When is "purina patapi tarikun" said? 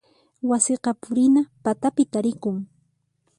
1.01-2.57